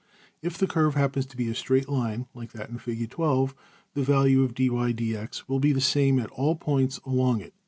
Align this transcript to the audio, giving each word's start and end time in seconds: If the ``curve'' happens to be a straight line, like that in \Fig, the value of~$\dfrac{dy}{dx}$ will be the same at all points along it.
If 0.41 0.57
the 0.57 0.65
``curve'' 0.65 0.95
happens 0.95 1.27
to 1.27 1.37
be 1.37 1.47
a 1.47 1.53
straight 1.53 1.87
line, 1.87 2.25
like 2.33 2.53
that 2.53 2.71
in 2.71 2.79
\Fig, 2.79 3.07
the 3.11 3.53
value 3.97 4.41
of~$\dfrac{dy}{dx}$ 4.41 5.43
will 5.47 5.59
be 5.59 5.73
the 5.73 5.79
same 5.79 6.17
at 6.19 6.31
all 6.31 6.55
points 6.55 6.97
along 7.05 7.41
it. 7.41 7.53